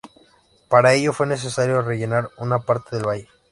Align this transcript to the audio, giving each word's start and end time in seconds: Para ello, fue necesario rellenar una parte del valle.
Para 0.67 0.95
ello, 0.95 1.13
fue 1.13 1.27
necesario 1.27 1.83
rellenar 1.83 2.31
una 2.39 2.57
parte 2.57 2.95
del 2.95 3.05
valle. 3.07 3.27